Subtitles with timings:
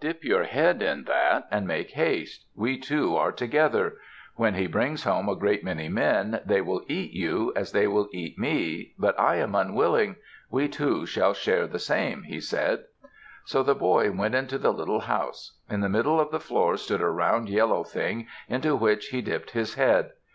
[0.00, 3.98] Dip your head in that and make haste we two are together.
[4.34, 8.08] When he brings home a great many men, they will eat you, as they will
[8.10, 10.16] eat me, but I am unwilling
[10.48, 12.86] we two shall share the same," he said.
[13.44, 15.58] So the boy went into the little house.
[15.68, 19.50] In the middle of the floor stood a round yellow thing into which he dipped
[19.50, 20.12] his head.